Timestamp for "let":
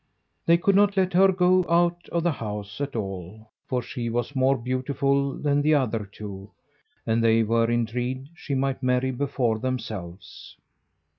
0.97-1.13